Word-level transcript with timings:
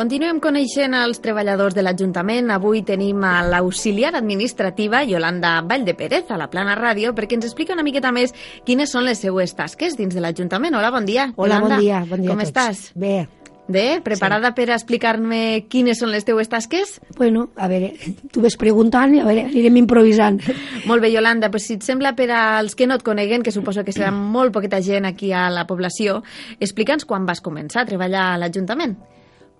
Continuem 0.00 0.38
coneixent 0.40 0.94
els 0.96 1.18
treballadors 1.20 1.74
de 1.76 1.82
l'Ajuntament. 1.84 2.46
Avui 2.54 2.80
tenim 2.88 3.20
a 3.28 3.42
l'auxiliar 3.44 4.14
administrativa 4.16 5.02
Yolanda 5.04 5.58
Valldepérez 5.60 6.30
a 6.32 6.38
la 6.40 6.46
Plana 6.48 6.72
Ràdio 6.78 7.10
perquè 7.12 7.36
ens 7.36 7.44
explica 7.44 7.74
una 7.76 7.84
miqueta 7.84 8.08
més 8.08 8.32
quines 8.64 8.88
són 8.96 9.04
les 9.04 9.20
seues 9.20 9.52
tasques 9.58 9.98
dins 9.98 10.16
de 10.16 10.22
l'Ajuntament. 10.24 10.78
Hola, 10.78 10.88
bon 10.94 11.04
dia. 11.04 11.26
Hola, 11.36 11.58
Yolanda. 11.58 11.74
bon 11.74 11.84
dia. 11.84 12.00
Bon 12.08 12.24
dia 12.24 12.32
Com 12.32 12.40
estàs? 12.46 12.80
Bé. 12.96 13.28
Bé, 13.68 14.00
preparada 14.00 14.54
sí. 14.54 14.56
per 14.56 14.70
explicar-me 14.78 15.42
quines 15.68 16.00
són 16.00 16.14
les 16.16 16.24
teues 16.24 16.48
tasques? 16.48 16.96
Bueno, 17.20 17.50
a 17.60 17.68
veure, 17.68 17.92
tu 18.32 18.40
ves 18.40 18.56
preguntant 18.56 19.12
i 19.14 19.20
a 19.20 19.28
veure, 19.28 19.44
anirem 19.52 19.82
improvisant. 19.84 20.40
Molt 20.88 21.04
bé, 21.04 21.12
Yolanda, 21.12 21.52
pues 21.52 21.68
si 21.68 21.76
et 21.76 21.84
sembla 21.84 22.16
per 22.16 22.32
als 22.32 22.72
que 22.74 22.88
no 22.88 22.96
et 22.96 23.04
coneguen, 23.04 23.44
que 23.44 23.52
suposo 23.52 23.84
que 23.84 23.92
serà 23.92 24.10
molt 24.16 24.56
poqueta 24.56 24.80
gent 24.80 25.12
aquí 25.12 25.30
a 25.36 25.50
la 25.52 25.68
població, 25.68 26.22
explica'ns 26.58 27.04
quan 27.04 27.28
vas 27.28 27.44
començar 27.44 27.84
a 27.84 27.90
treballar 27.92 28.30
a 28.32 28.36
l'Ajuntament. 28.40 28.96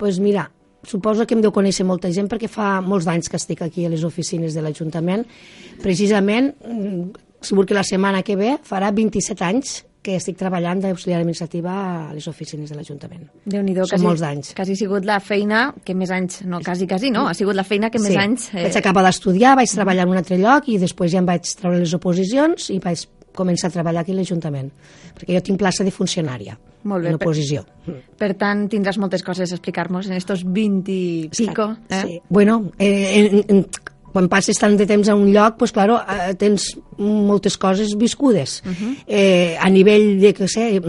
Pues 0.01 0.19
mira, 0.19 0.47
suposo 0.83 1.27
que 1.29 1.37
em 1.37 1.43
deu 1.45 1.53
conèixer 1.53 1.85
molta 1.85 2.09
gent 2.09 2.31
perquè 2.31 2.49
fa 2.49 2.79
molts 2.81 3.05
anys 3.13 3.29
que 3.29 3.37
estic 3.37 3.61
aquí 3.67 3.85
a 3.85 3.91
les 3.93 4.01
oficines 4.09 4.57
de 4.57 4.63
l'Ajuntament. 4.65 5.27
Precisament, 5.85 6.55
mm, 6.65 7.11
segur 7.45 7.67
que 7.69 7.77
la 7.77 7.85
setmana 7.85 8.23
que 8.25 8.37
ve 8.37 8.57
farà 8.65 8.89
27 8.97 9.45
anys 9.45 9.85
que 10.01 10.17
estic 10.17 10.39
treballant 10.41 10.81
d'auxiliar 10.81 11.21
administrativa 11.21 11.75
a 12.09 12.15
les 12.15 12.27
oficines 12.33 12.71
de 12.71 12.77
l'Ajuntament. 12.77 13.29
déu 13.45 13.61
nhi 13.63 13.77
Són 13.85 14.01
molts 14.01 14.23
anys. 14.23 14.55
Quasi 14.57 14.73
ha 14.73 14.77
sigut 14.77 15.05
la 15.05 15.21
feina 15.21 15.75
que 15.85 15.95
més 15.95 16.11
anys, 16.11 16.41
no, 16.47 16.61
quasi, 16.65 16.87
quasi 16.87 17.11
no, 17.11 17.29
ha 17.29 17.35
sigut 17.35 17.55
la 17.55 17.65
feina 17.65 17.91
que 17.91 17.98
més 17.98 18.12
sí. 18.12 18.17
anys... 18.17 18.48
Eh... 18.55 18.62
Vaig 18.62 18.77
acabar 18.81 19.05
d'estudiar, 19.05 19.57
vaig 19.57 19.69
treballar 19.69 20.09
en 20.09 20.17
un 20.17 20.17
altre 20.17 20.39
lloc 20.39 20.69
i 20.69 20.79
després 20.79 21.12
ja 21.12 21.19
em 21.19 21.27
vaig 21.27 21.45
treure 21.61 21.79
les 21.79 21.93
oposicions 21.93 22.71
i 22.71 22.79
vaig 22.81 23.05
començar 23.37 23.70
a 23.70 23.75
treballar 23.75 24.05
aquí 24.05 24.15
a 24.15 24.19
l'Ajuntament, 24.19 24.70
perquè 25.19 25.37
jo 25.37 25.45
tinc 25.47 25.61
plaça 25.61 25.87
de 25.87 25.93
funcionària 25.95 26.57
Molt 26.83 27.05
bé, 27.05 27.12
en 27.12 27.19
oposició. 27.19 27.65
Per 28.19 28.30
tant, 28.41 28.65
tindràs 28.73 28.98
moltes 29.01 29.25
coses 29.27 29.53
a 29.53 29.59
explicar-nos 29.59 30.09
en 30.09 30.16
estos 30.16 30.45
20 30.47 30.93
i 30.93 31.31
pico. 31.36 31.70
Eh? 31.91 32.01
Sí. 32.01 32.20
Bueno, 32.28 32.73
eh, 32.78 33.20
en, 33.20 33.45
en, 33.48 33.67
quan 34.12 34.28
passes 34.28 34.58
tant 34.58 34.77
de 34.78 34.86
temps 34.86 35.08
a 35.08 35.16
un 35.16 35.30
lloc, 35.34 35.58
pues, 35.58 35.72
claro, 35.72 36.00
eh, 36.00 36.34
tens 36.39 36.72
moltes 36.98 37.56
coses 37.58 37.97
viscudes. 37.97 38.62
Uh 38.64 38.70
-huh. 38.70 38.97
eh, 39.06 39.56
a 39.61 39.69
nivell 39.69 40.20
de, 40.20 40.34
que 40.34 40.48
sé, 40.48 40.80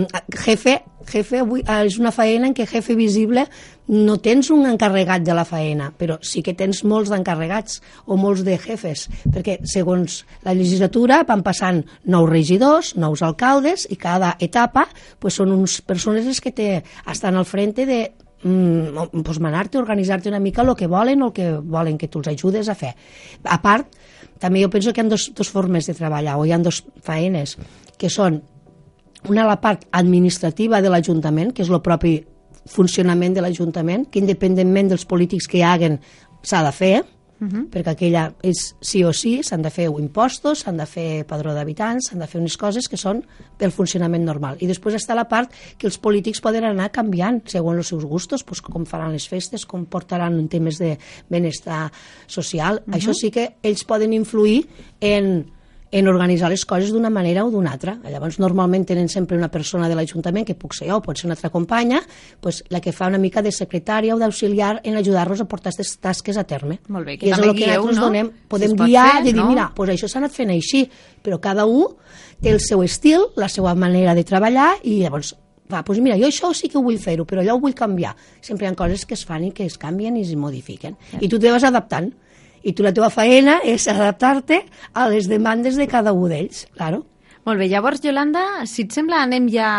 jefe, 0.46 0.84
jefe 1.06 1.40
avui, 1.40 1.62
eh, 1.62 1.86
és 1.86 1.98
una 2.00 2.12
feina 2.12 2.48
en 2.48 2.54
què 2.54 2.68
jefe 2.68 2.96
visible 2.96 3.48
no 3.92 4.18
tens 4.24 4.50
un 4.50 4.66
encarregat 4.66 5.22
de 5.22 5.34
la 5.36 5.44
feina, 5.46 5.92
però 5.98 6.18
sí 6.24 6.42
que 6.42 6.54
tens 6.54 6.84
molts 6.88 7.10
d'encarregats 7.12 7.82
o 8.06 8.16
molts 8.16 8.46
de 8.48 8.58
jefes, 8.58 9.10
perquè 9.28 9.60
segons 9.68 10.22
la 10.48 10.54
legislatura 10.54 11.24
van 11.28 11.44
passant 11.44 11.84
nous 12.06 12.30
regidors, 12.30 12.96
nous 12.96 13.22
alcaldes, 13.22 13.88
i 13.92 13.98
cada 14.00 14.38
etapa 14.40 14.88
pues, 15.20 15.36
són 15.36 15.52
uns 15.52 15.82
persones 15.82 16.40
que 16.40 16.52
te, 16.52 16.84
estan 17.12 17.36
al 17.36 17.46
frente 17.46 17.86
de 17.86 18.14
mm, 18.44 19.22
pues 19.24 19.40
manar-te, 19.40 19.78
organitzar-te 19.78 20.30
una 20.30 20.40
mica 20.40 20.62
el 20.62 20.76
que 20.76 20.88
volen 20.88 21.22
o 21.22 21.28
el 21.28 21.34
que 21.34 21.52
volen 21.58 21.98
que 21.98 22.08
tu 22.08 22.20
els 22.20 22.28
ajudes 22.28 22.70
a 22.70 22.76
fer. 22.76 22.96
A 23.44 23.62
part, 23.62 23.88
també 24.40 24.64
jo 24.64 24.70
penso 24.70 24.94
que 24.94 25.02
hi 25.02 25.06
ha 25.06 25.10
dos, 25.10 25.32
dos 25.36 25.50
formes 25.50 25.88
de 25.88 25.94
treballar, 25.94 26.38
o 26.38 26.46
hi 26.46 26.52
ha 26.52 26.60
dos 26.60 26.84
faenes, 27.02 27.58
que 27.98 28.10
són 28.10 28.42
una 29.30 29.46
la 29.46 29.60
part 29.62 29.86
administrativa 29.92 30.82
de 30.82 30.90
l'Ajuntament, 30.90 31.54
que 31.54 31.62
és 31.62 31.70
el 31.70 31.82
propi 31.86 32.18
funcionament 32.66 33.36
de 33.36 33.42
l'Ajuntament, 33.42 34.08
que 34.10 34.22
independentment 34.22 34.90
dels 34.92 35.06
polítics 35.06 35.48
que 35.50 35.60
hi 35.62 35.66
haguen 35.66 36.00
s'ha 36.42 36.64
de 36.66 36.72
fer, 36.74 36.96
uh 37.42 37.48
-huh. 37.48 37.70
perquè 37.70 37.92
aquella 37.92 38.34
és 38.42 38.76
sí 38.80 39.04
o 39.04 39.12
sí, 39.14 39.44
s'han 39.44 39.62
de 39.62 39.70
fer 39.70 39.86
impostos, 39.86 40.60
s'han 40.60 40.78
de 40.78 40.86
fer 40.86 41.26
padró 41.26 41.54
d'habitants, 41.54 42.08
s'han 42.10 42.20
de 42.20 42.28
fer 42.28 42.40
unes 42.40 42.58
coses 42.58 42.88
que 42.88 42.98
són 42.98 43.24
pel 43.58 43.72
funcionament 43.72 44.24
normal. 44.24 44.58
I 44.60 44.68
després 44.68 44.96
està 44.96 45.16
la 45.16 45.28
part 45.28 45.52
que 45.78 45.88
els 45.88 45.98
polítics 45.98 46.42
poden 46.42 46.64
anar 46.64 46.92
canviant 46.92 47.42
segons 47.46 47.78
els 47.78 47.88
seus 47.88 48.06
gustos, 48.06 48.44
pues, 48.44 48.62
com 48.62 48.86
faran 48.86 49.12
les 49.12 49.28
festes, 49.28 49.66
com 49.66 49.86
portaran 49.86 50.40
en 50.40 50.48
temes 50.48 50.78
de 50.78 50.98
benestar 51.30 51.92
social. 52.28 52.76
Uh 52.86 52.94
-huh. 52.94 52.98
Això 52.98 53.14
sí 53.14 53.32
que 53.32 53.56
ells 53.64 53.84
poden 53.84 54.14
influir 54.14 54.68
en 55.00 55.46
en 55.92 56.08
organitzar 56.08 56.50
les 56.50 56.64
coses 56.66 56.92
d'una 56.94 57.10
manera 57.12 57.44
o 57.44 57.52
d'una 57.52 57.74
altra. 57.76 57.98
Llavors, 58.08 58.40
normalment 58.40 58.86
tenen 58.88 59.10
sempre 59.12 59.38
una 59.38 59.50
persona 59.52 59.90
de 59.92 59.96
l'Ajuntament, 59.96 60.46
que 60.48 60.56
puc 60.56 60.74
ser 60.78 60.88
jo, 60.88 61.02
o 61.02 61.04
pot 61.04 61.20
ser 61.20 61.28
una 61.28 61.36
altra 61.36 61.52
companya, 61.52 62.00
pues, 62.40 62.64
la 62.70 62.80
que 62.80 62.94
fa 62.96 63.10
una 63.12 63.20
mica 63.20 63.44
de 63.44 63.52
secretària 63.52 64.16
o 64.16 64.20
d'auxiliar 64.20 64.80
en 64.88 64.96
ajudar-los 64.96 65.44
a 65.44 65.46
portar 65.52 65.74
aquestes 65.74 65.98
tasques 66.00 66.40
a 66.40 66.46
terme. 66.48 66.80
Molt 66.88 67.06
bé, 67.06 67.18
que 67.20 67.28
I 67.28 67.34
és 67.34 67.38
també 67.38 67.52
el 67.52 67.58
que 67.58 67.66
guieu, 67.66 67.84
nosaltres 67.84 68.00
no? 68.00 68.08
donem, 68.08 68.32
podem 68.48 68.72
Si 68.72 68.82
guiar, 68.86 69.12
fer, 69.18 69.24
de 69.26 69.34
dir, 69.34 69.42
no? 69.42 69.50
mira, 69.50 69.72
pues 69.76 69.92
això 69.92 70.08
s'ha 70.08 70.20
anat 70.24 70.32
fent 70.32 70.56
així, 70.56 70.86
però 71.22 71.42
cada 71.44 71.68
un 71.68 71.98
té 72.42 72.56
el 72.56 72.60
seu 72.64 72.82
estil, 72.84 73.28
la 73.36 73.50
seva 73.52 73.76
manera 73.76 74.16
de 74.16 74.24
treballar, 74.24 74.78
i 74.84 75.02
llavors 75.04 75.36
va, 75.72 75.84
doncs 75.84 76.02
mira, 76.04 76.18
jo 76.20 76.28
això 76.28 76.54
sí 76.56 76.68
que 76.68 76.78
ho 76.80 76.84
vull 76.84 77.00
fer-ho, 77.00 77.26
però 77.28 77.44
allò 77.44 77.56
ho 77.56 77.62
vull 77.64 77.76
canviar. 77.76 78.16
Sempre 78.42 78.66
hi 78.66 78.72
ha 78.72 78.76
coses 78.76 79.06
que 79.06 79.16
es 79.16 79.24
fan 79.26 79.46
i 79.48 79.52
que 79.56 79.66
es 79.66 79.78
canvien 79.80 80.18
i 80.18 80.26
es 80.26 80.36
modifiquen. 80.36 80.98
I 81.20 81.30
tu 81.32 81.40
te 81.40 81.52
vas 81.52 81.64
adaptant 81.64 82.12
i 82.64 82.74
tu 82.74 82.86
la 82.86 82.94
teva 82.96 83.10
feina 83.14 83.60
és 83.68 83.88
adaptar-te 83.92 84.64
a 84.94 85.08
les 85.10 85.30
demandes 85.32 85.80
de 85.80 85.88
cada 85.90 86.14
un 86.14 86.30
d'ells, 86.30 86.68
claro. 86.76 87.06
Molt 87.42 87.58
bé, 87.58 87.66
llavors, 87.72 88.04
Yolanda, 88.06 88.68
si 88.70 88.84
et 88.86 88.94
sembla, 88.94 89.24
anem 89.26 89.48
ja 89.50 89.70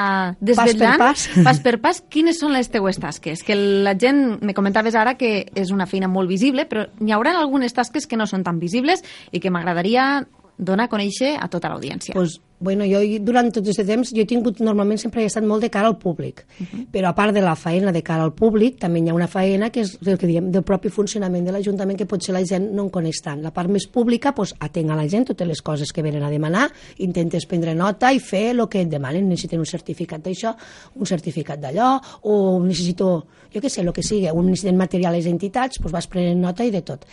desvetllant, 0.42 0.98
pas. 0.98 1.28
pas 1.46 1.60
per 1.62 1.76
pas, 1.82 2.00
quines 2.10 2.40
són 2.42 2.56
les 2.56 2.72
teues 2.72 2.98
tasques? 2.98 3.44
Que 3.46 3.54
la 3.54 3.94
gent, 3.94 4.40
me 4.42 4.54
comentaves 4.56 4.98
ara 4.98 5.14
que 5.14 5.44
és 5.54 5.70
una 5.70 5.86
feina 5.86 6.10
molt 6.10 6.30
visible, 6.30 6.66
però 6.66 6.88
hi 6.98 7.14
haurà 7.14 7.36
algunes 7.38 7.74
tasques 7.76 8.10
que 8.10 8.18
no 8.18 8.26
són 8.26 8.42
tan 8.42 8.58
visibles 8.58 9.04
i 9.30 9.38
que 9.38 9.54
m'agradaria 9.54 10.24
donar 10.62 10.86
a 10.88 10.92
conèixer 10.92 11.34
a 11.40 11.48
tota 11.50 11.70
l'audiència. 11.72 12.14
Pues, 12.14 12.38
bueno, 12.62 12.86
jo 12.86 13.00
durant 13.26 13.50
tot 13.50 13.66
aquest 13.66 13.82
temps 13.88 14.12
jo 14.14 14.22
he 14.22 14.28
tingut, 14.28 14.60
normalment 14.62 15.00
sempre 15.02 15.24
he 15.24 15.26
estat 15.26 15.42
molt 15.42 15.64
de 15.64 15.70
cara 15.74 15.88
al 15.90 15.96
públic, 15.98 16.44
uh 16.60 16.64
-huh. 16.64 16.86
però 16.92 17.08
a 17.10 17.14
part 17.14 17.34
de 17.34 17.40
la 17.42 17.56
feina 17.56 17.90
de 17.90 18.02
cara 18.02 18.22
al 18.22 18.32
públic, 18.32 18.78
també 18.78 19.00
hi 19.00 19.08
ha 19.08 19.14
una 19.14 19.26
feina 19.26 19.70
que 19.70 19.80
és 19.80 19.98
el 20.06 20.16
que 20.16 20.26
diem 20.26 20.50
del 20.50 20.62
propi 20.62 20.88
funcionament 20.88 21.44
de 21.44 21.52
l'Ajuntament 21.52 21.98
que 21.98 22.06
potser 22.06 22.32
la 22.32 22.44
gent 22.44 22.70
no 22.72 22.84
en 22.84 22.90
coneix 22.90 23.20
tant. 23.20 23.42
La 23.42 23.50
part 23.50 23.68
més 23.68 23.86
pública, 23.88 24.32
pues, 24.32 24.54
atenc 24.58 24.90
a 24.90 24.96
la 24.96 25.08
gent 25.08 25.26
totes 25.26 25.48
les 25.48 25.60
coses 25.60 25.92
que 25.92 26.02
venen 26.02 26.22
a 26.22 26.30
demanar, 26.30 26.70
intentes 26.98 27.46
prendre 27.46 27.74
nota 27.74 28.12
i 28.12 28.20
fer 28.20 28.50
el 28.50 28.68
que 28.68 28.80
et 28.80 28.88
demanen. 28.88 29.28
Necessiten 29.28 29.58
un 29.58 29.66
certificat 29.66 30.22
d'això, 30.22 30.54
un 30.94 31.06
certificat 31.06 31.58
d'allò, 31.58 32.00
o 32.22 32.60
necessito, 32.60 33.26
jo 33.52 33.60
què 33.60 33.68
sé, 33.68 33.80
el 33.80 33.92
que 33.92 34.02
sigui, 34.02 34.28
o 34.28 34.42
necessiten 34.42 34.76
materials 34.76 35.24
d'entitats, 35.24 35.78
pues 35.78 35.92
vas 35.92 36.06
prenent 36.06 36.40
nota 36.40 36.64
i 36.64 36.70
de 36.70 36.82
tot 36.82 37.06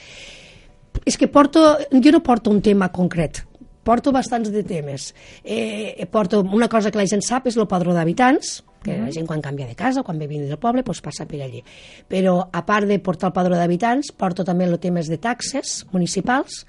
és 1.06 1.18
que 1.18 1.28
porto, 1.28 1.78
jo 1.92 2.12
no 2.12 2.24
porto 2.24 2.52
un 2.52 2.62
tema 2.62 2.92
concret, 2.94 3.44
porto 3.84 4.12
bastants 4.14 4.52
de 4.54 4.64
temes. 4.64 5.14
Eh, 5.44 6.06
porto 6.12 6.42
una 6.42 6.70
cosa 6.70 6.92
que 6.92 7.00
la 7.00 7.08
gent 7.10 7.24
sap 7.26 7.48
és 7.50 7.58
el 7.58 7.68
padró 7.68 7.96
d'habitants, 7.96 8.60
que 8.84 8.96
la 8.96 9.12
gent 9.12 9.28
quan 9.28 9.42
canvia 9.44 9.68
de 9.68 9.76
casa, 9.76 10.04
quan 10.04 10.20
ve 10.20 10.28
vins 10.28 10.48
del 10.48 10.60
poble, 10.60 10.84
doncs 10.88 11.02
passa 11.04 11.26
per 11.28 11.42
allí. 11.44 11.64
Però 12.08 12.38
a 12.52 12.62
part 12.66 12.88
de 12.88 13.00
portar 13.04 13.30
el 13.32 13.36
padró 13.36 13.58
d'habitants, 13.60 14.14
porto 14.16 14.46
també 14.48 14.68
els 14.70 14.80
temes 14.80 15.10
de 15.12 15.18
taxes 15.20 15.84
municipals, 15.92 16.64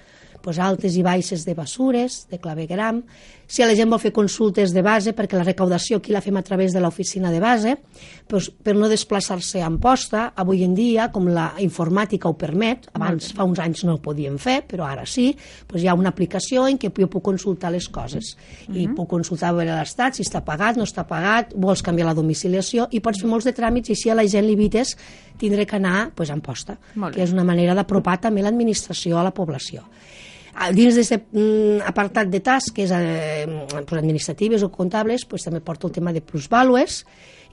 doncs 0.45 0.59
altes 0.59 0.97
i 0.97 1.05
baixes 1.07 1.45
de 1.47 1.55
bessures, 1.55 2.27
de 2.31 2.39
clavegram, 2.41 3.03
si 3.51 3.65
la 3.67 3.75
gent 3.75 3.91
vol 3.91 3.99
fer 3.99 4.13
consultes 4.15 4.71
de 4.71 4.83
base, 4.87 5.11
perquè 5.17 5.35
la 5.35 5.43
recaudació 5.43 5.99
aquí 5.99 6.13
la 6.15 6.23
fem 6.23 6.37
a 6.39 6.43
través 6.47 6.71
de 6.71 6.81
l'oficina 6.81 7.33
de 7.35 7.41
base, 7.43 7.73
doncs 8.31 8.47
per 8.63 8.77
no 8.79 8.87
desplaçar-se 8.89 9.59
a 9.59 9.67
Amposta, 9.67 10.29
avui 10.39 10.63
en 10.63 10.77
dia, 10.79 11.09
com 11.11 11.27
la 11.27 11.49
informàtica 11.59 12.31
ho 12.31 12.37
permet, 12.39 12.87
abans 12.95 13.33
fa 13.35 13.47
uns 13.49 13.59
anys 13.59 13.83
no 13.89 13.97
ho 13.97 14.03
podíem 14.05 14.39
fer, 14.39 14.61
però 14.71 14.87
ara 14.87 15.03
sí, 15.03 15.33
doncs 15.67 15.83
hi 15.83 15.91
ha 15.91 15.97
una 15.99 16.13
aplicació 16.15 16.69
en 16.71 16.79
què 16.79 16.93
jo 16.95 17.11
puc 17.11 17.25
consultar 17.27 17.73
les 17.75 17.89
coses. 17.89 18.37
Uh 18.69 18.75
-huh. 18.75 18.79
I 18.83 18.89
puc 18.95 19.09
consultar 19.11 19.51
a 19.51 19.53
veure 19.53 19.75
l'estat, 19.75 20.15
si 20.15 20.23
està 20.23 20.45
pagat, 20.45 20.77
no 20.77 20.85
està 20.85 21.05
pagat, 21.05 21.53
vols 21.57 21.83
canviar 21.83 22.07
la 22.07 22.15
domiciliació, 22.15 22.87
i 22.93 23.01
pots 23.01 23.21
fer 23.21 23.29
molts 23.29 23.45
de 23.45 23.53
tràmits, 23.53 23.91
i 23.91 23.97
si 23.97 24.11
a 24.11 24.15
la 24.15 24.27
gent 24.27 24.47
li 24.47 24.53
evites 24.53 24.97
tindré 25.41 25.67
que 25.67 25.77
anar 25.77 26.11
pues, 26.15 26.31
a 26.31 26.37
Amposta, 26.37 26.77
que 27.11 27.25
és 27.25 27.33
una 27.33 27.47
manera 27.49 27.75
d'apropar 27.75 28.19
també 28.21 28.45
l'administració 28.45 29.19
a 29.19 29.27
la 29.27 29.35
població 29.35 29.87
dins 30.75 30.97
d'aquest 30.99 31.31
mm, 31.33 31.81
apartat 31.89 32.29
de 32.29 32.41
tasques 32.45 32.91
eh, 32.93 33.47
pues, 33.71 33.99
administratives 34.01 34.65
o 34.67 34.71
comptables 34.71 35.25
pues, 35.25 35.47
també 35.47 35.63
porto 35.65 35.89
el 35.89 35.95
tema 35.95 36.13
de 36.13 36.21
plusvàlues 36.21 37.05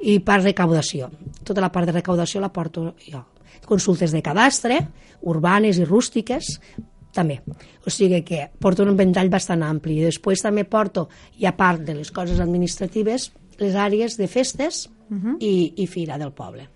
i 0.02 0.20
part 0.20 0.44
recaudació. 0.44 1.10
Tota 1.46 1.64
la 1.64 1.72
part 1.72 1.88
de 1.88 1.96
recaudació 1.96 2.42
la 2.42 2.52
porto 2.54 2.92
jo. 3.06 3.24
Consultes 3.68 4.14
de 4.14 4.22
cadastre, 4.24 4.78
urbanes 5.28 5.80
i 5.80 5.86
rústiques, 5.86 6.58
també. 7.14 7.40
O 7.86 7.92
sigui 7.92 8.22
que 8.24 8.46
porto 8.62 8.86
un 8.86 8.96
ventall 8.98 9.32
bastant 9.34 9.66
ampli. 9.66 9.98
I 9.98 10.08
després 10.08 10.44
també 10.46 10.64
porto, 10.70 11.08
i 11.42 11.48
a 11.50 11.56
part 11.58 11.82
de 11.84 11.98
les 11.98 12.12
coses 12.14 12.40
administratives, 12.44 13.32
les 13.58 13.76
àrees 13.76 14.18
de 14.18 14.28
festes 14.28 14.86
uh 14.88 15.16
-huh. 15.16 15.38
i, 15.40 15.74
i 15.78 15.88
fira 15.88 16.18
del 16.18 16.32
poble. 16.32 16.70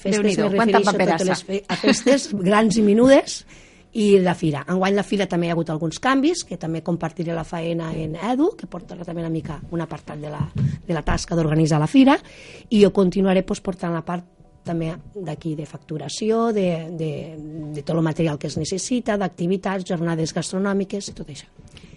Festes 0.00 0.38
me 0.38 0.48
refereixo 0.48 0.80
a 0.80 0.94
totes 0.96 1.26
les 1.28 1.42
fe 1.44 1.58
a 1.68 1.76
festes 1.76 2.30
grans 2.48 2.78
i 2.80 2.84
menudes 2.86 3.42
i 4.00 4.20
la 4.22 4.36
fira. 4.38 4.62
Enguany 4.70 4.94
la 4.94 5.04
fira 5.04 5.26
també 5.26 5.48
hi 5.48 5.50
ha 5.50 5.56
hagut 5.56 5.70
alguns 5.72 5.98
canvis, 6.02 6.44
que 6.46 6.56
també 6.60 6.82
compartiré 6.86 7.34
la 7.34 7.44
faena 7.44 7.90
en 7.92 8.14
Edu, 8.14 8.52
que 8.56 8.68
porta 8.70 8.96
també 8.96 9.24
una 9.24 9.32
mica 9.32 9.58
un 9.74 9.82
apartat 9.82 10.20
de 10.22 10.30
la, 10.30 10.44
de 10.86 10.94
la 10.94 11.02
tasca 11.02 11.34
d'organitzar 11.34 11.80
la 11.82 11.90
fira, 11.90 12.16
i 12.70 12.84
jo 12.84 12.92
continuaré 12.94 13.42
pues, 13.42 13.60
portant 13.60 13.96
la 13.96 14.04
part 14.06 14.39
també 14.70 14.94
d'aquí 15.14 15.56
de 15.58 15.66
facturació, 15.68 16.48
de, 16.56 16.68
de, 16.96 17.12
de 17.74 17.82
tot 17.82 17.96
el 17.96 18.06
material 18.06 18.38
que 18.38 18.50
es 18.50 18.58
necessita, 18.60 19.18
d'activitats, 19.20 19.88
jornades 19.88 20.34
gastronòmiques 20.36 21.10
i 21.10 21.16
tot 21.18 21.34
això. 21.34 21.50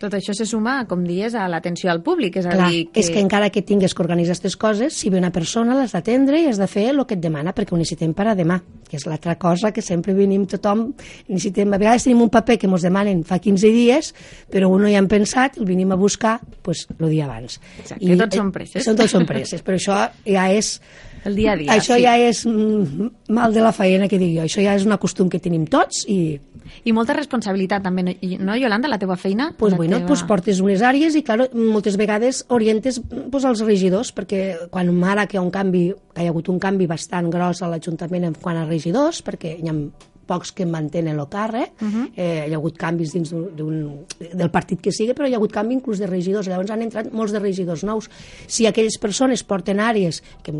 Tot 0.04 0.18
això 0.18 0.34
se 0.36 0.44
suma, 0.44 0.82
com 0.90 1.06
dies, 1.08 1.32
a 1.38 1.46
l'atenció 1.48 1.88
al 1.92 2.02
públic, 2.04 2.36
és 2.42 2.48
a 2.50 2.52
Clar, 2.58 2.70
dir... 2.74 2.82
Que... 2.92 3.00
és 3.00 3.10
que 3.14 3.22
encara 3.24 3.48
que 3.54 3.62
tingues 3.64 3.94
que 3.96 4.04
organitzar 4.04 4.34
aquestes 4.34 4.58
coses, 4.60 4.98
si 5.00 5.12
ve 5.14 5.20
una 5.22 5.32
persona 5.32 5.78
l'has 5.78 5.94
d'atendre 5.96 6.42
i 6.42 6.50
has 6.50 6.60
de 6.60 6.68
fer 6.68 6.90
el 6.92 7.00
que 7.08 7.16
et 7.16 7.24
demana, 7.24 7.54
perquè 7.56 7.72
ho 7.72 7.80
necessitem 7.80 8.12
per 8.18 8.26
a 8.28 8.36
demà, 8.36 8.58
que 8.90 9.00
és 9.00 9.08
l'altra 9.08 9.38
cosa 9.40 9.72
que 9.72 9.82
sempre 9.86 10.16
venim 10.18 10.44
tothom, 10.50 10.90
necessitem, 11.30 11.72
a 11.72 11.80
vegades 11.80 12.08
tenim 12.10 12.26
un 12.26 12.34
paper 12.34 12.60
que 12.60 12.68
ens 12.68 12.84
demanen 12.84 13.24
fa 13.28 13.40
15 13.40 13.72
dies, 13.78 14.12
però 14.52 14.74
no 14.76 14.92
hi 14.92 14.98
hem 15.00 15.08
pensat, 15.08 15.62
el 15.62 15.70
venim 15.70 15.96
a 15.96 16.00
buscar 16.00 16.36
pues, 16.66 16.84
el 17.00 17.08
dia 17.08 17.30
abans. 17.30 17.62
Exacte, 17.80 18.04
I, 18.04 18.20
tots 18.20 18.42
són 18.42 18.52
presses. 18.52 18.84
Són 18.84 19.00
tots 19.00 19.16
són 19.16 19.30
presses, 19.30 19.64
però 19.64 19.80
això 19.80 20.04
ja 20.28 20.50
és 20.52 20.76
el 21.26 21.36
dia 21.36 21.54
a 21.54 21.56
dia. 21.60 21.74
Això 21.74 21.98
sí. 21.98 22.04
ja 22.06 22.16
és 22.20 22.44
mm, 22.46 23.10
mal 23.36 23.54
de 23.54 23.64
la 23.64 23.72
feina 23.76 24.08
que 24.12 24.20
dic 24.22 24.36
jo. 24.38 24.46
Això 24.46 24.64
ja 24.64 24.76
és 24.78 24.86
un 24.88 24.96
costum 25.02 25.30
que 25.32 25.42
tenim 25.44 25.66
tots 25.72 26.04
i... 26.08 26.40
I 26.88 26.94
molta 26.96 27.14
responsabilitat 27.14 27.84
també, 27.86 28.16
no, 28.40 28.56
Yolanda, 28.58 28.90
la 28.90 28.98
teva 29.00 29.18
feina? 29.20 29.52
Pues 29.58 29.74
la 29.74 29.78
bueno, 29.78 29.98
teva... 30.00 30.08
pues 30.08 30.24
portes 30.28 30.62
unes 30.64 30.82
àrees 30.82 31.16
i, 31.20 31.24
claro, 31.26 31.50
moltes 31.54 31.98
vegades 32.00 32.46
orientes 32.50 33.02
pues, 33.04 33.44
als 33.46 33.62
regidors, 33.66 34.14
perquè 34.16 34.70
quan 34.72 34.90
ara 35.04 35.28
que 35.28 35.38
hi 35.38 35.42
ha 35.42 35.44
un 35.46 35.52
canvi, 35.54 35.90
que 36.14 36.24
hi 36.24 36.32
ha 36.32 36.34
hagut 36.34 36.50
un 36.50 36.60
canvi 36.64 36.88
bastant 36.90 37.30
gros 37.34 37.62
a 37.62 37.70
l'Ajuntament 37.70 38.32
en 38.32 38.40
quant 38.40 38.58
a 38.58 38.66
regidors, 38.66 39.22
perquè 39.26 39.58
hi 39.60 39.70
ha 39.70 39.78
pocs 40.26 40.54
que 40.56 40.66
mantenen 40.66 41.20
el 41.20 41.28
càrrec, 41.28 41.74
uh 41.82 41.88
-huh. 41.88 42.12
eh, 42.16 42.46
hi 42.48 42.54
ha 42.54 42.58
hagut 42.58 42.78
canvis 42.78 43.12
dins 43.14 43.30
d 43.30 43.62
un, 43.62 44.06
del 44.34 44.50
partit 44.50 44.82
que 44.82 44.92
sigui, 44.92 45.14
però 45.14 45.28
hi 45.28 45.34
ha 45.34 45.38
hagut 45.38 45.52
canvi 45.52 45.74
inclús 45.74 46.00
de 46.00 46.08
regidors, 46.08 46.48
llavors 46.48 46.72
han 46.72 46.82
entrat 46.82 47.12
molts 47.12 47.32
de 47.32 47.40
regidors 47.40 47.84
nous. 47.84 48.10
Si 48.48 48.66
aquelles 48.66 48.98
persones 48.98 49.44
porten 49.44 49.80
àrees 49.80 50.24
que 50.42 50.54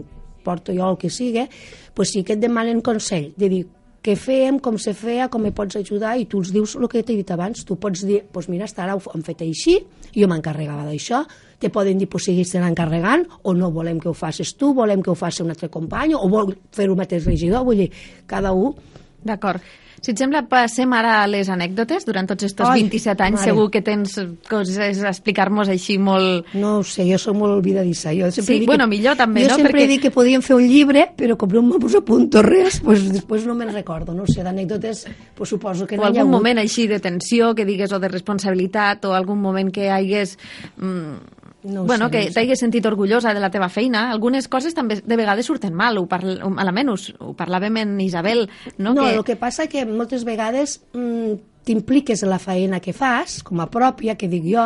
porto 0.44 0.76
jo 0.76 0.92
el 0.92 1.00
que 1.02 1.10
sigui, 1.14 1.48
pues 1.96 2.14
sí 2.14 2.24
que 2.24 2.38
et 2.38 2.44
demanen 2.44 2.84
consell, 2.86 3.32
de 3.38 3.50
dir 3.50 3.64
què 4.04 4.18
fem, 4.20 4.58
com 4.60 4.76
se 4.82 4.92
feia, 4.98 5.30
com 5.32 5.42
me 5.46 5.54
pots 5.56 5.78
ajudar, 5.80 6.18
i 6.20 6.26
tu 6.28 6.42
els 6.44 6.52
dius 6.52 6.76
el 6.76 6.90
que 6.92 7.06
t'he 7.08 7.16
dit 7.16 7.30
abans. 7.32 7.64
Tu 7.64 7.78
pots 7.80 8.04
dir, 8.04 8.20
doncs 8.20 8.34
pues 8.36 8.50
mira, 8.52 8.68
està 8.68 8.84
ara 8.84 8.98
ho 8.98 9.02
hem 9.16 9.24
fet 9.24 9.46
així, 9.46 9.78
jo 10.12 10.28
m'encarregava 10.28 10.84
d'això, 10.90 11.24
te 11.64 11.72
poden 11.72 12.02
dir, 12.02 12.10
pues 12.12 12.28
seguis 12.28 12.52
encarregant, 12.60 13.24
o 13.48 13.54
no 13.56 13.72
volem 13.72 14.02
que 14.04 14.12
ho 14.12 14.14
facis 14.18 14.58
tu, 14.60 14.74
volem 14.76 15.02
que 15.02 15.14
ho 15.14 15.16
faci 15.16 15.42
un 15.46 15.54
altre 15.56 15.72
company, 15.72 16.18
o 16.20 16.28
vol 16.28 16.52
fer-ho 16.76 16.98
mateix 17.00 17.30
regidor, 17.30 17.64
vull 17.64 17.86
dir, 17.86 17.94
cada 18.28 18.52
un... 18.52 18.76
D'acord. 19.24 19.64
Si 20.04 20.12
et 20.12 20.20
sembla, 20.20 20.42
passem 20.52 20.92
ara 20.98 21.14
a 21.22 21.28
les 21.32 21.48
anècdotes. 21.48 22.04
Durant 22.04 22.28
tots 22.28 22.44
aquests 22.44 22.74
27 22.76 23.24
anys 23.24 23.38
mare. 23.38 23.48
segur 23.48 23.70
que 23.72 23.80
tens 23.86 24.18
coses 24.50 25.00
a 25.00 25.12
explicar-nos 25.14 25.70
així 25.72 25.96
molt... 25.96 26.50
No 26.60 26.74
ho 26.82 26.84
sé, 26.84 27.06
jo 27.08 27.16
soc 27.22 27.38
molt 27.40 27.56
oblidadissa. 27.62 28.12
Jo 28.12 28.28
sempre 28.28 28.50
sí, 28.50 28.58
dic 28.60 28.68
bueno, 28.68 28.84
que, 28.84 28.98
millor 28.98 29.16
també, 29.16 29.46
jo 29.46 29.54
no? 29.54 29.56
Jo 29.56 29.62
sempre 29.62 29.78
Perquè... 29.78 29.92
dic 29.94 30.04
que 30.04 30.12
podíem 30.12 30.44
fer 30.44 30.58
un 30.58 30.68
llibre, 30.68 31.06
però 31.16 31.38
com 31.40 31.56
no 31.56 31.64
m'ho 31.70 31.80
apunto 32.02 32.44
res, 32.44 32.82
pues, 32.84 33.06
després 33.14 33.48
no 33.48 33.56
me'n 33.56 33.72
recordo. 33.72 34.12
No 34.18 34.28
sé, 34.28 34.44
d'anècdotes, 34.44 35.06
pues, 35.38 35.54
suposo 35.56 35.88
que 35.88 35.96
o 35.96 36.02
no 36.02 36.10
algun 36.10 36.18
hi 36.18 36.20
ha 36.20 36.28
hagut. 36.28 36.36
moment 36.36 36.60
així 36.66 36.90
de 36.92 37.00
tensió, 37.00 37.54
que 37.56 37.64
digues, 37.64 37.96
o 37.96 38.02
de 38.04 38.12
responsabilitat, 38.12 39.08
o 39.08 39.16
algun 39.16 39.40
moment 39.40 39.72
que 39.72 39.88
hagués... 39.88 40.36
Mm, 40.76 41.43
No 41.64 41.86
bueno, 41.86 42.10
sé, 42.10 42.12
que 42.12 42.26
no 42.28 42.34
t'hagués 42.36 42.60
sentit 42.60 42.86
orgullosa 42.86 43.34
de 43.34 43.40
la 43.40 43.50
teva 43.52 43.70
feina. 43.72 44.10
Algunes 44.12 44.50
coses 44.52 44.76
també 44.76 45.00
de 45.00 45.18
vegades 45.20 45.48
surten 45.48 45.74
mal, 45.74 45.98
ho 45.98 46.06
parl... 46.12 46.36
malament 46.52 46.92
ho, 46.92 46.98
ho 47.20 47.34
parlàvem 47.40 47.80
en 47.84 47.96
Isabel, 48.04 48.50
no? 48.78 48.94
No, 48.94 49.08
que... 49.08 49.16
el 49.16 49.24
que 49.24 49.40
passa 49.40 49.70
que 49.72 49.86
moltes 49.88 50.26
vegades 50.28 50.82
mm, 50.92 51.40
t'impliques 51.64 52.24
en 52.24 52.30
la 52.30 52.40
feina 52.40 52.82
que 52.84 52.94
fas, 52.94 53.40
com 53.44 53.62
a 53.64 53.70
pròpia, 53.72 54.18
que 54.20 54.28
dic 54.32 54.46
jo, 54.52 54.66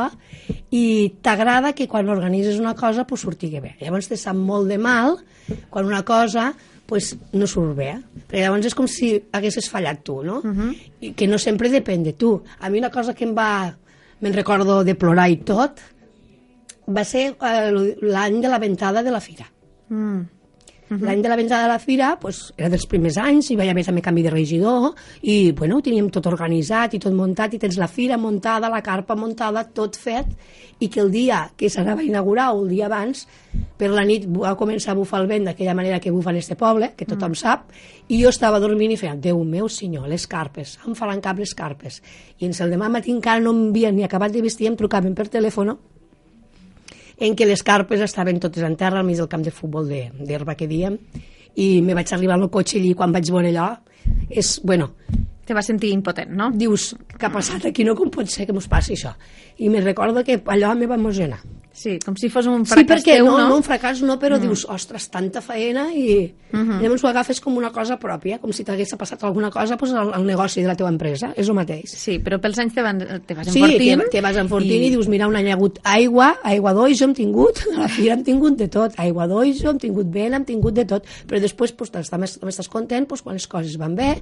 i 0.74 1.14
t'agrada 1.24 1.74
que 1.78 1.88
quan 1.88 2.10
organitzes 2.10 2.58
una 2.60 2.74
cosa 2.76 3.06
pues, 3.08 3.22
surti 3.22 3.52
bé. 3.60 3.76
Llavors 3.82 4.10
te 4.10 4.18
sap 4.18 4.36
molt 4.36 4.68
de 4.70 4.80
mal 4.82 5.20
quan 5.70 5.86
una 5.86 6.04
cosa 6.04 6.52
pues, 6.88 7.14
no 7.34 7.48
surt 7.48 7.76
bé. 7.78 7.92
Perquè 8.26 8.46
llavors 8.46 8.70
és 8.70 8.76
com 8.76 8.88
si 8.90 9.14
haguessis 9.36 9.70
fallat 9.70 10.02
tu, 10.04 10.24
no? 10.24 10.40
Uh 10.40 10.56
-huh. 10.56 10.72
I 11.02 11.14
que 11.14 11.28
no 11.28 11.38
sempre 11.38 11.70
depèn 11.70 12.04
de 12.04 12.14
tu. 12.14 12.42
A 12.60 12.70
mi 12.70 12.80
una 12.80 12.92
cosa 12.92 13.14
que 13.14 13.26
em 13.26 13.36
va... 13.36 13.78
Me'n 14.20 14.34
recordo 14.34 14.84
de 14.84 14.96
plorar 14.96 15.30
i 15.30 15.38
tot, 15.38 15.80
va 16.88 17.04
ser 17.04 17.28
eh, 17.36 17.96
l'any 18.02 18.42
de 18.42 18.50
la 18.50 18.60
ventada 18.64 19.04
de 19.04 19.12
la 19.12 19.22
fira. 19.22 19.48
Mm. 19.90 20.26
Uh 20.90 20.96
-huh. 20.96 21.04
L'any 21.04 21.22
de 21.22 21.28
la 21.28 21.36
ventada 21.36 21.64
de 21.64 21.68
la 21.68 21.80
fira 21.80 22.18
pues, 22.20 22.54
era 22.56 22.70
dels 22.70 22.86
primers 22.86 23.18
anys, 23.18 23.52
i 23.52 23.58
va 23.58 23.70
haver 23.70 23.84
també 23.84 24.02
canvi 24.02 24.24
de 24.24 24.30
regidor, 24.30 24.96
i 25.22 25.52
bueno, 25.52 25.78
ho 25.78 25.82
teníem 25.82 26.10
tot 26.10 26.26
organitzat 26.26 26.94
i 26.94 27.00
tot 27.00 27.14
muntat, 27.14 27.54
i 27.54 27.60
tens 27.60 27.78
la 27.78 27.88
fira 27.88 28.18
muntada, 28.18 28.70
la 28.70 28.82
carpa 28.82 29.14
muntada, 29.16 29.66
tot 29.66 29.98
fet, 29.98 30.26
i 30.80 30.88
que 30.88 31.02
el 31.02 31.12
dia 31.12 31.52
que 31.58 31.70
s'anava 31.70 32.00
a 32.00 32.04
inaugurar, 32.04 32.54
o 32.54 32.64
el 32.64 32.70
dia 32.70 32.86
abans, 32.86 33.28
per 33.78 33.90
la 33.90 34.06
nit 34.06 34.28
va 34.28 34.56
començar 34.56 34.92
a 34.92 34.96
bufar 34.96 35.22
el 35.22 35.28
vent 35.28 35.44
d'aquella 35.44 35.74
manera 35.74 36.00
que 36.00 36.12
bufa 36.12 36.30
en 36.30 36.38
este 36.38 36.56
poble, 36.56 36.94
que 36.96 37.06
tothom 37.06 37.32
mm. 37.32 37.36
sap, 37.36 37.70
i 38.08 38.24
jo 38.24 38.30
estava 38.30 38.60
dormint 38.60 38.92
i 38.92 38.98
feia, 38.98 39.16
Déu 39.16 39.44
meu 39.44 39.68
senyor, 39.68 40.08
les 40.08 40.26
carpes, 40.26 40.80
em 40.88 40.96
faran 40.96 41.20
cap 41.20 41.38
les 41.38 41.54
carpes. 41.54 42.02
I 42.40 42.46
en 42.46 42.54
el 42.64 42.72
demà 42.72 42.88
matí 42.88 43.12
encara 43.12 43.42
no 43.42 43.52
m'havien 43.52 43.96
ni 43.96 44.04
acabat 44.04 44.32
de 44.32 44.42
vestir, 44.42 44.68
em 44.68 44.78
trucaven 44.78 45.16
per 45.16 45.28
telèfon 45.28 45.78
en 47.20 47.36
què 47.36 47.48
les 47.50 47.64
carpes 47.66 48.02
estaven 48.06 48.40
totes 48.40 48.64
en 48.64 48.76
terra 48.78 49.02
al 49.02 49.08
mig 49.08 49.18
del 49.18 49.30
camp 49.32 49.44
de 49.46 49.54
futbol 49.54 49.88
d'herba 49.90 50.56
que 50.56 50.68
diem 50.68 50.98
i 51.58 51.82
me 51.82 51.96
vaig 51.98 52.14
arribar 52.14 52.38
al 52.38 52.50
cotxe 52.54 52.78
allí 52.78 52.94
quan 52.94 53.16
vaig 53.16 53.32
veure 53.34 53.50
allò 53.50 53.72
és, 54.30 54.60
bueno, 54.64 54.92
Te 55.48 55.56
vas 55.56 55.70
sentir 55.70 55.94
impotent, 55.96 56.34
no? 56.36 56.50
dius, 56.52 56.90
què 57.08 57.30
ha 57.30 57.32
passat 57.32 57.70
aquí? 57.70 57.86
No 57.88 57.94
com 57.96 58.10
pot 58.12 58.28
ser 58.28 58.44
que 58.44 58.52
mos 58.52 58.66
passi 58.68 58.98
això? 58.98 59.14
I 59.64 59.70
me 59.72 59.80
recordo 59.80 60.20
que 60.28 60.42
allò 60.52 60.74
me 60.76 60.90
va 60.92 60.98
emocionar. 61.00 61.38
Sí, 61.78 62.00
com 62.02 62.16
si 62.18 62.26
fos 62.34 62.48
un 62.50 62.64
Sí, 62.66 62.72
fracàs 62.74 62.88
perquè 62.90 63.20
teu, 63.20 63.26
no, 63.28 63.36
no? 63.38 63.50
no, 63.52 63.58
un 63.60 63.64
fracàs 63.66 64.00
no, 64.02 64.16
però 64.18 64.40
mm. 64.40 64.42
dius, 64.48 64.64
ostres, 64.74 65.04
tanta 65.14 65.44
feina 65.46 65.84
i 65.94 66.26
mm 66.52 66.58
-hmm. 66.58 66.80
llavors 66.82 67.04
ho 67.04 67.08
agafes 67.08 67.40
com 67.40 67.56
una 67.56 67.70
cosa 67.72 68.00
pròpia, 68.00 68.40
com 68.42 68.52
si 68.52 68.64
t'hagués 68.64 68.96
passat 68.98 69.24
alguna 69.24 69.52
cosa 69.52 69.78
pues, 69.78 69.94
al, 69.94 70.12
al 70.12 70.26
negoci 70.26 70.62
de 70.62 70.68
la 70.68 70.76
teva 70.76 70.90
empresa, 70.90 71.34
és 71.38 71.48
el 71.48 71.54
mateix. 71.54 71.92
Sí, 71.94 72.18
però 72.20 72.40
pels 72.42 72.58
anys 72.58 72.74
te, 72.74 72.82
van, 72.82 72.98
te 73.28 73.34
vas 73.36 73.48
Sí, 73.48 73.60
enfortint. 73.62 74.02
te, 74.02 74.10
te 74.10 74.22
vas 74.22 74.38
enfortint 74.38 74.84
i... 74.84 74.88
i 74.88 74.90
dius, 74.90 75.08
mira, 75.08 75.28
un 75.28 75.36
any 75.36 75.52
ha 75.52 75.54
hagut 75.54 75.78
aigua, 75.84 76.40
aigua 76.44 76.74
d'oix 76.74 77.00
hem 77.02 77.14
tingut, 77.14 77.60
a 77.76 77.80
la 77.82 77.88
fira 77.88 78.16
hem 78.16 78.24
tingut 78.24 78.58
de 78.58 78.68
tot, 78.68 78.94
aigua 78.98 79.28
d'oix 79.28 79.64
hem 79.64 79.78
tingut 79.78 80.08
vent, 80.12 80.34
hem 80.34 80.46
tingut 80.46 80.74
de 80.74 80.86
tot, 80.86 81.04
però 81.28 81.40
després 81.40 81.72
pues, 81.74 81.92
estàs, 81.92 82.10
també 82.10 82.26
estàs 82.26 82.68
content 82.70 83.06
pues, 83.06 83.22
quan 83.22 83.36
les 83.36 83.46
coses 83.48 83.78
van 83.78 83.94
bé 83.96 84.20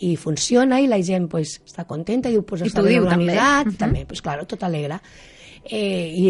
i 0.00 0.14
funciona 0.16 0.78
i 0.78 0.86
la 0.86 1.00
gent 1.02 1.26
pues, 1.28 1.62
està 1.66 1.86
contenta 1.86 2.28
i 2.28 2.32
diu, 2.32 2.42
pues, 2.42 2.60
I 2.60 2.64
està 2.64 2.82
ben 2.82 2.92
diu, 2.92 3.04
també. 3.08 3.14
organitzat, 3.32 3.66
Mhm. 3.66 3.76
també, 3.78 4.04
pues, 4.06 4.20
claro, 4.20 4.44
tot 4.44 4.62
alegre. 4.62 5.00
Eh, 5.64 6.14
I 6.14 6.28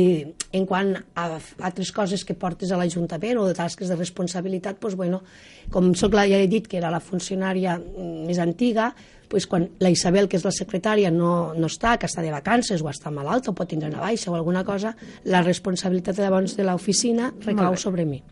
en 0.56 0.64
quant 0.66 0.94
a 0.96 1.26
altres 1.36 1.92
coses 1.92 2.24
que 2.24 2.36
portes 2.38 2.72
a 2.72 2.78
l'Ajuntament 2.80 3.38
o 3.38 3.46
de 3.48 3.54
tasques 3.54 3.90
de 3.90 3.96
responsabilitat, 3.96 4.78
pues, 4.80 4.96
bueno, 4.96 5.22
com 5.70 5.92
soc 5.94 6.16
la, 6.16 6.24
ja 6.30 6.40
he 6.40 6.48
dit 6.48 6.66
que 6.68 6.78
era 6.80 6.90
la 6.90 7.02
funcionària 7.04 7.76
més 7.78 8.40
antiga, 8.40 8.94
pues, 9.28 9.46
quan 9.46 9.68
la 9.78 9.92
Isabel, 9.92 10.28
que 10.28 10.40
és 10.40 10.46
la 10.46 10.54
secretària, 10.54 11.12
no, 11.12 11.52
no 11.54 11.68
està, 11.68 11.98
que 12.00 12.08
està 12.08 12.24
de 12.24 12.32
vacances 12.32 12.82
o 12.82 12.88
està 12.88 13.12
malalta 13.12 13.52
o 13.52 13.54
pot 13.54 13.68
tindre 13.68 13.92
una 13.92 14.00
baixa 14.00 14.32
o 14.32 14.38
alguna 14.38 14.64
cosa, 14.64 14.96
la 15.24 15.44
responsabilitat 15.44 16.18
llavors 16.18 16.56
de 16.56 16.64
l'oficina 16.64 17.32
recau 17.44 17.76
sobre 17.76 18.08
mi. 18.08 18.22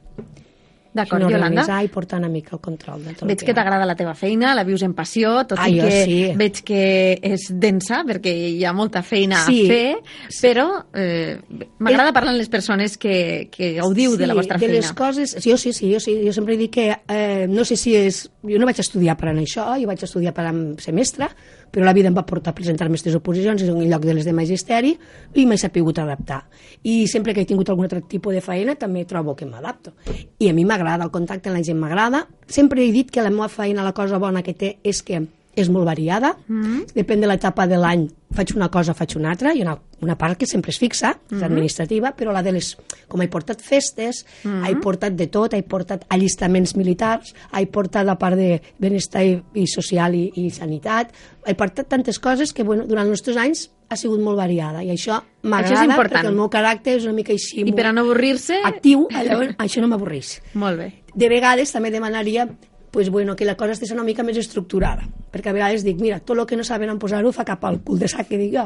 D'acord, 0.96 1.22
no 1.22 1.30
Yolanda. 1.30 1.60
revisar 1.62 1.82
i 1.84 1.88
portar 1.92 2.18
una 2.18 2.28
mica 2.32 2.56
el 2.56 2.60
control 2.64 3.04
de 3.04 3.14
tot 3.14 3.26
Veig 3.28 3.40
el 3.42 3.46
que 3.46 3.54
t'agrada 3.54 3.84
la 3.86 3.94
teva 3.98 4.14
feina, 4.16 4.54
la 4.56 4.64
vius 4.64 4.82
en 4.82 4.94
passió, 4.96 5.34
tot 5.46 5.58
Ah, 5.60 5.68
i 5.68 5.78
que 5.78 6.04
sí. 6.04 6.18
veig 6.36 6.62
que 6.64 7.18
és 7.22 7.46
densa, 7.52 8.02
perquè 8.08 8.32
hi 8.32 8.64
ha 8.64 8.72
molta 8.72 9.02
feina 9.02 9.44
Sí. 9.46 9.64
a 9.64 9.68
fer, 9.68 9.96
però 10.40 10.66
eh, 10.94 11.38
m'agrada 11.78 12.12
parlar 12.16 12.32
amb 12.32 12.40
les 12.40 12.48
persones 12.48 12.96
que, 12.96 13.48
que 13.52 13.74
gaudiu 13.74 14.16
de 14.16 14.26
la 14.26 14.34
vostra 14.34 14.56
de 14.58 14.66
feina. 14.66 14.80
les 14.80 14.92
coses, 14.92 15.36
sí, 15.38 15.50
jo 15.50 15.56
sí, 15.58 15.72
sí, 15.72 15.92
jo, 15.92 16.00
sí, 16.00 16.16
jo 16.24 16.32
sempre 16.32 16.56
dic 16.56 16.72
que 16.72 16.88
eh, 17.08 17.46
no 17.48 17.64
sé 17.64 17.76
si 17.76 17.94
és... 17.94 18.30
Jo 18.46 18.60
no 18.60 18.66
vaig 18.68 18.78
estudiar 18.78 19.16
per 19.18 19.28
això, 19.34 19.74
jo 19.80 19.88
vaig 19.90 20.02
estudiar 20.02 20.32
per 20.32 20.44
anar 20.46 20.78
semestre, 20.80 21.26
però 21.72 21.84
la 21.84 21.92
vida 21.92 22.06
em 22.08 22.14
va 22.14 22.22
portar 22.24 22.52
a 22.52 22.54
presentar-me 22.54 22.94
aquestes 22.94 23.16
oposicions 23.18 23.60
en 23.66 23.80
lloc 23.90 24.04
de 24.06 24.14
les 24.14 24.24
de 24.24 24.32
magisteri 24.32 24.92
i 25.34 25.44
m'he 25.46 25.58
sapigut 25.58 25.98
adaptar. 25.98 26.44
I 26.86 27.08
sempre 27.10 27.34
que 27.34 27.42
he 27.42 27.44
tingut 27.44 27.68
algun 27.68 27.84
altre 27.88 28.00
tipus 28.06 28.32
de 28.32 28.40
feina 28.40 28.76
també 28.78 29.04
trobo 29.04 29.34
que 29.34 29.44
m'adapto. 29.50 29.92
I 30.38 30.48
a 30.48 30.54
mi 30.54 30.64
m'agrada, 30.64 30.85
el 30.94 31.10
contacte 31.10 31.48
amb 31.48 31.58
la 31.58 31.64
gent 31.64 31.78
m'agrada. 31.78 32.26
Sempre 32.46 32.84
he 32.84 32.92
dit 32.92 33.10
que 33.10 33.22
la 33.22 33.30
meva 33.30 33.48
feina, 33.48 33.82
la 33.82 33.92
cosa 33.92 34.18
bona 34.18 34.42
que 34.42 34.54
té 34.54 34.78
és 34.84 35.02
que 35.02 35.26
és 35.56 35.70
molt 35.70 35.86
variada, 35.86 36.36
mm 36.48 36.62
-hmm. 36.62 36.86
depèn 36.94 37.20
de 37.20 37.26
l'etapa 37.26 37.66
de 37.66 37.78
l'any 37.78 38.10
faig 38.34 38.54
una 38.54 38.68
cosa, 38.68 38.92
faig 38.92 39.16
una 39.16 39.30
altra, 39.30 39.54
hi 39.54 39.60
ha 39.60 39.62
una, 39.62 39.78
una 40.02 40.18
part 40.18 40.36
que 40.36 40.46
sempre 40.46 40.70
es 40.70 40.78
fixa, 40.78 41.18
és 41.30 41.38
Mhm. 41.38 41.44
administrativa, 41.44 42.14
però 42.14 42.30
la 42.32 42.42
de 42.42 42.52
les... 42.52 42.76
Com 43.08 43.22
he 43.22 43.28
portat 43.28 43.62
festes, 43.62 44.26
Mhm. 44.44 44.64
he 44.66 44.76
portat 44.76 45.12
de 45.14 45.26
tot, 45.28 45.54
he 45.54 45.62
portat 45.62 46.04
allistaments 46.08 46.76
militars, 46.76 47.34
he 47.58 47.66
portat 47.66 48.04
la 48.04 48.18
part 48.18 48.36
de 48.36 48.60
benestar 48.78 49.24
i, 49.24 49.42
i 49.54 49.66
social 49.66 50.14
i, 50.14 50.30
i 50.34 50.50
sanitat, 50.50 51.12
he 51.46 51.54
portat 51.54 51.88
tantes 51.88 52.18
coses 52.18 52.52
que, 52.52 52.62
bueno, 52.62 52.84
durant 52.86 53.06
els 53.06 53.10
nostres 53.10 53.36
anys 53.36 53.70
ha 53.88 53.96
sigut 53.96 54.20
molt 54.20 54.36
variada, 54.38 54.82
i 54.82 54.90
això 54.90 55.20
m'agrada 55.42 55.96
perquè 55.96 56.24
el 56.26 56.34
meu 56.34 56.48
caràcter 56.50 56.96
és 56.98 57.04
una 57.04 57.12
mica 57.14 57.32
així, 57.32 57.60
I 57.62 57.72
per 57.72 57.86
a 57.86 57.92
no 57.92 58.02
avorrir-se... 58.06 58.60
actiu, 58.64 59.06
llavors 59.10 59.54
això 59.64 59.80
no 59.80 59.88
m'avorreix 59.92 60.40
Molt 60.54 60.78
bé. 60.78 60.88
de 61.14 61.28
vegades 61.28 61.70
també 61.72 61.90
demanaria 61.94 62.48
pues, 62.90 63.10
bueno, 63.10 63.36
que 63.36 63.44
la 63.44 63.56
cosa 63.56 63.72
estés 63.72 63.90
una 63.92 64.02
mica 64.02 64.22
més 64.24 64.38
estructurada 64.40 65.04
perquè 65.30 65.50
a 65.50 65.52
vegades 65.52 65.84
dic, 65.84 65.98
mira, 66.00 66.18
tot 66.20 66.38
el 66.38 66.46
que 66.46 66.56
no 66.56 66.64
saben 66.64 66.88
en 66.88 66.98
posar-ho 66.98 67.30
fa 67.32 67.44
cap 67.44 67.62
al 67.68 67.82
cul 67.84 67.98
de 68.00 68.08
sac 68.08 68.26
que 68.30 68.38
dic 68.40 68.54
jo 68.56 68.64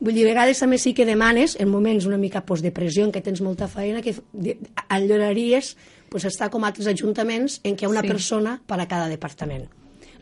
vull 0.00 0.14
dir, 0.14 0.24
a 0.24 0.30
vegades 0.30 0.60
també 0.62 0.78
sí 0.78 0.92
que 0.94 1.04
demanes 1.04 1.56
en 1.58 1.68
moments 1.68 2.06
una 2.06 2.16
mica 2.16 2.44
pues, 2.46 2.62
de 2.62 2.70
pressió 2.70 3.04
en 3.04 3.10
què 3.12 3.20
tens 3.22 3.40
molta 3.42 3.66
feina 3.68 4.00
que 4.00 4.14
enlloraries 4.88 5.76
pues 6.12 6.24
està 6.28 6.50
com 6.52 6.64
altres 6.68 6.86
ajuntaments 6.92 7.60
en 7.64 7.74
què 7.76 7.84
hi 7.84 7.88
ha 7.88 7.92
una 7.92 8.02
Sí. 8.02 8.08
persona 8.08 8.60
per 8.66 8.78
a 8.80 8.86
cada 8.86 9.08
departament. 9.08 9.66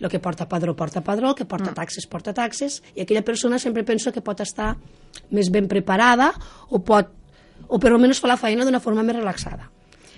El 0.00 0.08
que 0.08 0.18
porta 0.18 0.48
padró, 0.48 0.74
porta 0.76 1.02
padró, 1.04 1.30
el 1.30 1.36
que 1.36 1.44
porta 1.44 1.74
taxes, 1.76 2.06
porta 2.08 2.32
taxes, 2.32 2.80
i 2.96 3.04
aquella 3.04 3.24
persona 3.24 3.58
sempre 3.60 3.84
penso 3.84 4.12
que 4.12 4.22
pot 4.24 4.40
estar 4.40 4.74
més 5.30 5.50
ben 5.52 5.68
preparada 5.68 6.32
o 6.70 6.80
pot, 6.80 7.12
o 7.68 7.78
per 7.78 7.92
almenys 7.92 8.22
fa 8.22 8.30
la 8.32 8.40
feina 8.40 8.64
d'una 8.64 8.80
forma 8.80 9.04
més 9.04 9.20
relaxada. 9.20 9.68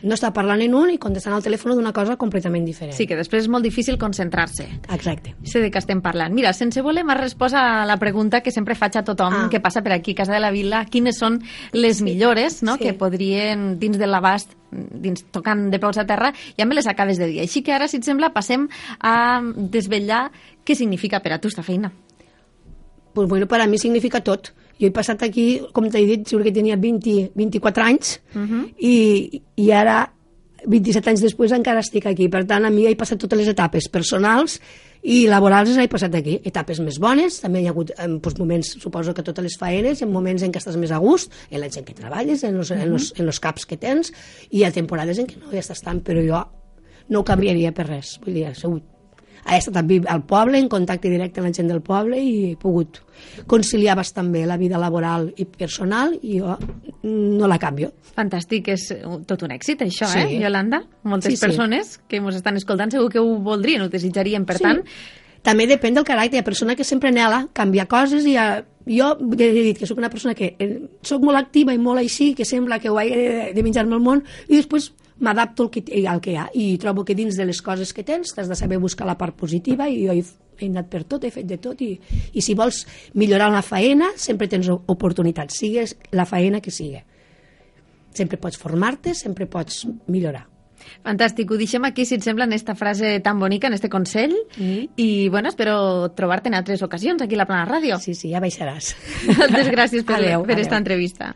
No 0.02 0.14
està 0.16 0.32
parlant 0.34 0.60
en 0.64 0.74
un 0.74 0.90
i 0.90 0.98
contestant 0.98 1.34
al 1.36 1.42
telèfon 1.44 1.76
d'una 1.76 1.92
cosa 1.92 2.16
completament 2.16 2.64
diferent. 2.66 2.94
Sí, 2.96 3.06
que 3.06 3.14
després 3.16 3.44
és 3.44 3.48
molt 3.48 3.62
difícil 3.62 3.98
concentrar-se. 3.98 4.64
Exacte. 4.92 5.34
Sé 5.44 5.60
de 5.62 5.70
què 5.70 5.78
estem 5.78 6.00
parlant. 6.02 6.34
Mira, 6.34 6.52
sense 6.52 6.82
voler 6.82 7.04
m'has 7.04 7.20
respost 7.20 7.54
a 7.54 7.84
la 7.86 7.96
pregunta 7.98 8.40
que 8.42 8.50
sempre 8.50 8.74
faig 8.74 8.96
a 8.98 9.04
tothom 9.04 9.32
Ah. 9.32 9.48
que 9.50 9.60
passa 9.60 9.82
per 9.82 9.92
aquí, 9.92 10.14
Casa 10.14 10.32
de 10.34 10.40
la 10.40 10.50
Vila, 10.50 10.84
quines 10.86 11.18
són 11.18 11.40
les 11.72 12.02
millores 12.02 12.62
no? 12.62 12.76
Sí. 12.76 12.84
que 12.84 12.94
podrien, 12.94 13.78
dins 13.78 13.96
de 13.98 14.06
l'abast, 14.06 14.52
dins, 14.72 15.24
tocant 15.30 15.70
de 15.70 15.78
peus 15.78 15.98
a 15.98 16.04
terra, 16.06 16.32
ja 16.58 16.64
me 16.66 16.74
les 16.74 16.86
acabes 16.86 17.18
de 17.18 17.26
dir. 17.26 17.40
Així 17.40 17.62
que 17.62 17.72
ara, 17.72 17.86
si 17.88 17.98
et 17.98 18.04
sembla, 18.04 18.32
passem 18.32 18.68
a 19.00 19.40
desvetllar 19.42 20.30
què 20.64 20.74
significa 20.74 21.20
per 21.20 21.32
a 21.34 21.38
tu 21.40 21.48
esta 21.48 21.62
feina. 21.62 21.92
pues 23.14 23.28
bueno, 23.28 23.46
per 23.46 23.60
a 23.60 23.66
mi 23.66 23.76
significa 23.78 24.22
tot. 24.22 24.54
Jo 24.80 24.88
he 24.88 24.94
passat 24.94 25.22
aquí, 25.22 25.60
com 25.72 25.88
t'he 25.90 26.04
dit, 26.06 26.26
segur 26.28 26.44
que 26.46 26.54
tenia 26.54 26.76
20, 26.76 27.32
24 27.38 27.84
anys 27.84 28.16
i, 28.78 29.42
i 29.56 29.70
ara, 29.70 30.04
27 30.66 31.10
anys 31.10 31.22
després, 31.24 31.52
encara 31.52 31.82
estic 31.82 32.06
aquí. 32.06 32.28
Per 32.30 32.44
tant, 32.46 32.64
a 32.64 32.70
mi 32.70 32.86
he 32.86 32.94
passat 32.98 33.20
totes 33.20 33.38
les 33.38 33.50
etapes 33.50 33.88
personals 33.90 34.58
i 35.02 35.26
laborals 35.26 35.72
les 35.72 35.82
he 35.82 35.88
passat 35.90 36.14
aquí. 36.14 36.38
Etapes 36.46 36.80
més 36.80 36.98
bones, 37.02 37.40
també 37.42 37.62
hi 37.62 37.66
ha 37.66 37.74
hagut 37.74 37.90
en, 37.96 38.18
doncs, 38.22 38.38
moments, 38.38 38.72
suposo 38.82 39.14
que 39.14 39.24
totes 39.26 39.44
les 39.48 39.58
faenes, 39.58 40.02
en 40.02 40.12
moments 40.12 40.42
en 40.42 40.54
què 40.54 40.62
estàs 40.62 40.78
més 40.78 40.94
a 40.94 41.00
gust, 41.02 41.34
en 41.50 41.60
la 41.60 41.70
gent 41.70 41.86
que 41.88 41.96
treballes, 41.98 42.44
en 42.44 42.56
los, 42.58 42.70
en 42.70 42.88
los, 42.90 43.12
en 43.18 43.26
los 43.26 43.42
caps 43.42 43.66
que 43.66 43.76
tens, 43.76 44.12
i 44.50 44.60
hi 44.60 44.64
ha 44.64 44.72
temporades 44.74 45.18
en 45.18 45.26
què 45.26 45.40
no 45.42 45.52
hi 45.52 45.62
estàs 45.62 45.82
tant, 45.82 46.02
però 46.06 46.22
jo 46.22 46.44
no 47.10 47.20
ho 47.20 47.26
canviaria 47.26 47.74
per 47.74 47.88
res. 47.90 48.16
Vull 48.22 48.38
dir, 48.38 48.48
sigut 48.54 48.91
he 49.50 49.56
estat 49.58 49.76
a 49.76 49.84
al 50.14 50.22
poble, 50.24 50.58
en 50.58 50.68
contacte 50.68 51.10
directe 51.10 51.40
amb 51.40 51.48
la 51.48 51.54
gent 51.54 51.68
del 51.68 51.80
poble 51.82 52.18
i 52.20 52.52
he 52.52 52.56
pogut 52.56 53.00
conciliar 53.46 53.96
bastant 53.96 54.30
bé 54.32 54.44
la 54.46 54.56
vida 54.56 54.78
laboral 54.78 55.32
i 55.36 55.44
personal 55.44 56.14
i 56.22 56.38
jo 56.40 56.56
no 57.02 57.48
la 57.48 57.58
canvio. 57.58 57.92
Fantàstic, 58.16 58.68
és 58.68 58.86
tot 59.26 59.42
un 59.42 59.50
èxit, 59.50 59.82
això, 59.82 60.06
Sí. 60.06 60.18
eh, 60.18 60.40
Yolanda? 60.42 60.82
Moltes 61.02 61.32
Sí, 61.32 61.36
sí. 61.36 61.46
persones 61.46 61.98
que 62.08 62.16
ens 62.18 62.36
estan 62.36 62.56
escoltant 62.56 62.90
segur 62.92 63.10
que 63.10 63.18
ho 63.18 63.38
voldrien, 63.38 63.82
ho 63.82 63.88
desitjarien. 63.88 64.44
Per 64.44 64.56
Sí. 64.58 64.62
tant, 64.62 64.82
També 65.42 65.66
depèn 65.66 65.92
del 65.92 66.04
caràcter. 66.04 66.34
Hi 66.34 66.38
ha 66.38 66.44
persona 66.44 66.76
que 66.76 66.84
sempre 66.84 67.08
anela 67.08 67.48
canviar 67.52 67.88
coses 67.88 68.24
i 68.24 68.36
ha... 68.36 68.64
jo 68.86 69.18
ja 69.36 69.44
he 69.44 69.52
dit 69.52 69.76
que 69.76 69.86
sóc 69.88 69.98
una 69.98 70.08
persona 70.08 70.36
que 70.36 70.54
eh, 70.56 70.82
sóc 71.02 71.20
molt 71.20 71.36
activa 71.36 71.74
i 71.74 71.78
molt 71.78 71.98
així, 71.98 72.32
que 72.32 72.44
sembla 72.44 72.78
que 72.78 72.88
ho 72.88 73.00
he 73.00 73.08
de, 73.10 73.52
de 73.52 73.62
menjar-me 73.64 73.96
el 73.96 74.00
món, 74.00 74.22
i 74.46 74.54
després 74.56 74.92
m'adapto 75.20 75.64
al 75.64 75.70
que, 75.70 75.82
al 76.08 76.20
que 76.20 76.32
hi 76.32 76.36
ha. 76.36 76.48
I 76.54 76.78
trobo 76.78 77.04
que 77.04 77.14
dins 77.14 77.36
de 77.36 77.44
les 77.44 77.60
coses 77.62 77.92
que 77.92 78.04
tens 78.04 78.34
t'has 78.34 78.48
de 78.48 78.56
saber 78.56 78.78
buscar 78.78 79.06
la 79.06 79.18
part 79.18 79.36
positiva 79.36 79.88
i 79.88 80.06
jo 80.06 80.12
he, 80.16 80.22
he 80.58 80.68
anat 80.70 80.88
per 80.90 81.04
tot, 81.04 81.24
he 81.24 81.30
fet 81.30 81.46
de 81.46 81.58
tot 81.58 81.80
i, 81.82 81.92
i 82.32 82.42
si 82.42 82.54
vols 82.54 82.84
millorar 83.14 83.50
una 83.50 83.62
faena 83.62 84.12
sempre 84.16 84.48
tens 84.48 84.68
oportunitats, 84.72 85.58
sigues 85.58 85.96
la 86.12 86.24
faena 86.26 86.60
que 86.60 86.70
sigui. 86.70 87.02
Sempre 88.12 88.36
pots 88.36 88.58
formar-te, 88.60 89.14
sempre 89.16 89.46
pots 89.48 89.86
millorar. 90.12 90.46
Fantàstic, 91.06 91.50
ho 91.50 91.56
deixem 91.56 91.84
aquí, 91.86 92.04
si 92.04 92.16
et 92.18 92.24
sembla, 92.26 92.44
en 92.44 92.52
esta 92.52 92.74
frase 92.74 93.20
tan 93.24 93.38
bonica, 93.38 93.68
en 93.68 93.74
este 93.74 93.88
consell. 93.88 94.34
Mm. 94.56 94.88
I, 94.96 95.28
bueno, 95.30 95.48
espero 95.48 96.10
trobar-te 96.10 96.50
en 96.50 96.56
altres 96.58 96.82
ocasions 96.82 97.22
aquí 97.22 97.34
a 97.38 97.38
la 97.38 97.46
Plana 97.46 97.66
Ràdio. 97.68 97.98
Sí, 98.02 98.14
sí, 98.18 98.32
ja 98.34 98.42
baixaràs. 98.42 98.92
Moltes 99.38 99.70
gràcies 99.70 100.04
per, 100.04 100.18
Adéu, 100.18 100.42
per 100.42 100.56
adéu. 100.58 100.66
esta 100.66 100.76
entrevista. 100.82 101.32